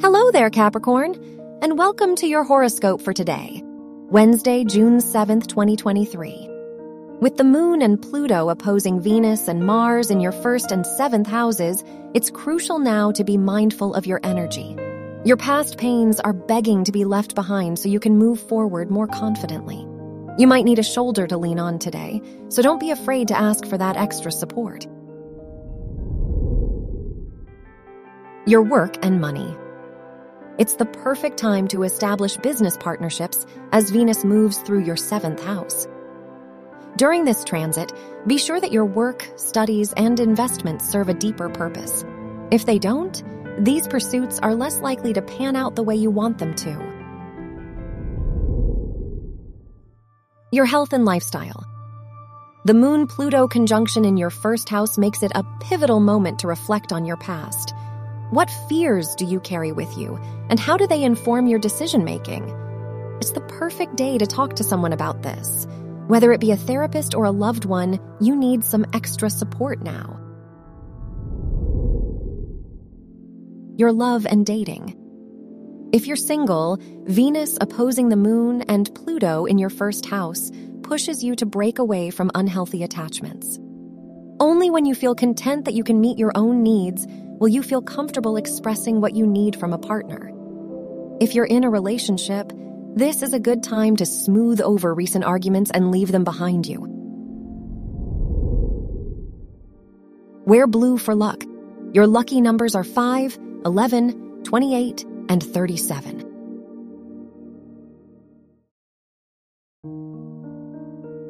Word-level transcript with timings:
Hello 0.00 0.30
there, 0.30 0.48
Capricorn, 0.48 1.14
and 1.60 1.76
welcome 1.76 2.14
to 2.14 2.28
your 2.28 2.44
horoscope 2.44 3.02
for 3.02 3.12
today, 3.12 3.64
Wednesday, 3.64 4.62
June 4.62 4.98
7th, 4.98 5.48
2023. 5.48 6.48
With 7.20 7.36
the 7.36 7.42
moon 7.42 7.82
and 7.82 8.00
Pluto 8.00 8.48
opposing 8.48 9.00
Venus 9.00 9.48
and 9.48 9.66
Mars 9.66 10.12
in 10.12 10.20
your 10.20 10.30
first 10.30 10.70
and 10.70 10.86
seventh 10.86 11.26
houses, 11.26 11.82
it's 12.14 12.30
crucial 12.30 12.78
now 12.78 13.10
to 13.10 13.24
be 13.24 13.36
mindful 13.36 13.92
of 13.92 14.06
your 14.06 14.20
energy. 14.22 14.76
Your 15.24 15.36
past 15.36 15.78
pains 15.78 16.20
are 16.20 16.32
begging 16.32 16.84
to 16.84 16.92
be 16.92 17.04
left 17.04 17.34
behind 17.34 17.76
so 17.76 17.88
you 17.88 17.98
can 17.98 18.16
move 18.16 18.38
forward 18.38 18.92
more 18.92 19.08
confidently. 19.08 19.84
You 20.38 20.46
might 20.46 20.64
need 20.64 20.78
a 20.78 20.84
shoulder 20.84 21.26
to 21.26 21.36
lean 21.36 21.58
on 21.58 21.80
today, 21.80 22.22
so 22.50 22.62
don't 22.62 22.78
be 22.78 22.92
afraid 22.92 23.26
to 23.28 23.36
ask 23.36 23.66
for 23.66 23.76
that 23.76 23.96
extra 23.96 24.30
support. 24.30 24.86
Your 28.46 28.62
work 28.62 29.04
and 29.04 29.20
money. 29.20 29.56
It's 30.58 30.74
the 30.74 30.86
perfect 30.86 31.38
time 31.38 31.68
to 31.68 31.84
establish 31.84 32.36
business 32.36 32.76
partnerships 32.76 33.46
as 33.70 33.90
Venus 33.90 34.24
moves 34.24 34.58
through 34.58 34.80
your 34.80 34.96
seventh 34.96 35.40
house. 35.40 35.86
During 36.96 37.24
this 37.24 37.44
transit, 37.44 37.92
be 38.26 38.38
sure 38.38 38.60
that 38.60 38.72
your 38.72 38.84
work, 38.84 39.30
studies, 39.36 39.92
and 39.92 40.18
investments 40.18 40.90
serve 40.90 41.08
a 41.08 41.14
deeper 41.14 41.48
purpose. 41.48 42.04
If 42.50 42.66
they 42.66 42.80
don't, 42.80 43.22
these 43.60 43.86
pursuits 43.86 44.40
are 44.40 44.52
less 44.52 44.80
likely 44.80 45.12
to 45.12 45.22
pan 45.22 45.54
out 45.54 45.76
the 45.76 45.84
way 45.84 45.94
you 45.94 46.10
want 46.10 46.38
them 46.38 46.52
to. 46.56 46.70
Your 50.50 50.64
health 50.64 50.92
and 50.92 51.04
lifestyle. 51.04 51.64
The 52.64 52.74
Moon 52.74 53.06
Pluto 53.06 53.46
conjunction 53.46 54.04
in 54.04 54.16
your 54.16 54.30
first 54.30 54.68
house 54.68 54.98
makes 54.98 55.22
it 55.22 55.30
a 55.36 55.44
pivotal 55.60 56.00
moment 56.00 56.40
to 56.40 56.48
reflect 56.48 56.92
on 56.92 57.04
your 57.04 57.16
past. 57.18 57.74
What 58.30 58.50
fears 58.68 59.14
do 59.14 59.24
you 59.24 59.40
carry 59.40 59.72
with 59.72 59.96
you, 59.96 60.18
and 60.50 60.60
how 60.60 60.76
do 60.76 60.86
they 60.86 61.02
inform 61.02 61.46
your 61.46 61.58
decision 61.58 62.04
making? 62.04 62.44
It's 63.20 63.32
the 63.32 63.40
perfect 63.40 63.96
day 63.96 64.18
to 64.18 64.26
talk 64.26 64.56
to 64.56 64.64
someone 64.64 64.92
about 64.92 65.22
this. 65.22 65.66
Whether 66.08 66.32
it 66.32 66.40
be 66.40 66.50
a 66.50 66.56
therapist 66.56 67.14
or 67.14 67.24
a 67.24 67.30
loved 67.30 67.64
one, 67.64 67.98
you 68.20 68.36
need 68.36 68.64
some 68.64 68.84
extra 68.92 69.30
support 69.30 69.82
now. 69.82 70.20
Your 73.78 73.92
love 73.92 74.26
and 74.26 74.44
dating. 74.44 74.94
If 75.94 76.06
you're 76.06 76.16
single, 76.16 76.78
Venus 77.04 77.56
opposing 77.62 78.10
the 78.10 78.16
moon 78.16 78.60
and 78.68 78.94
Pluto 78.94 79.46
in 79.46 79.56
your 79.56 79.70
first 79.70 80.04
house 80.04 80.50
pushes 80.82 81.24
you 81.24 81.34
to 81.36 81.46
break 81.46 81.78
away 81.78 82.10
from 82.10 82.30
unhealthy 82.34 82.82
attachments. 82.82 83.58
Only 84.38 84.70
when 84.70 84.84
you 84.84 84.94
feel 84.94 85.14
content 85.14 85.64
that 85.64 85.74
you 85.74 85.82
can 85.82 86.00
meet 86.00 86.18
your 86.18 86.32
own 86.34 86.62
needs 86.62 87.06
will 87.38 87.48
you 87.48 87.62
feel 87.62 87.80
comfortable 87.80 88.36
expressing 88.36 89.00
what 89.00 89.14
you 89.14 89.26
need 89.26 89.56
from 89.56 89.72
a 89.72 89.78
partner. 89.78 90.32
If 91.20 91.34
you're 91.34 91.46
in 91.46 91.64
a 91.64 91.70
relationship, 91.70 92.52
this 92.94 93.22
is 93.22 93.32
a 93.32 93.40
good 93.40 93.62
time 93.62 93.96
to 93.96 94.06
smooth 94.06 94.60
over 94.60 94.92
recent 94.92 95.24
arguments 95.24 95.70
and 95.70 95.90
leave 95.90 96.10
them 96.10 96.24
behind 96.24 96.66
you. 96.66 96.86
Wear 100.46 100.66
blue 100.66 100.98
for 100.98 101.14
luck. 101.14 101.44
Your 101.92 102.06
lucky 102.06 102.40
numbers 102.40 102.74
are 102.74 102.84
5, 102.84 103.38
11, 103.64 104.42
28, 104.44 105.04
and 105.28 105.42
37. 105.42 106.24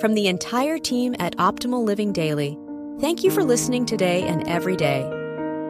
From 0.00 0.14
the 0.14 0.26
entire 0.26 0.78
team 0.78 1.14
at 1.20 1.36
Optimal 1.36 1.84
Living 1.84 2.12
Daily, 2.12 2.58
thank 3.00 3.22
you 3.22 3.30
for 3.30 3.44
listening 3.44 3.86
today 3.86 4.22
and 4.22 4.48
every 4.48 4.76
day. 4.76 5.21